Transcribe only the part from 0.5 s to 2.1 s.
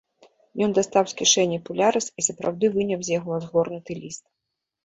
Ён дастаў з кішэні пулярэс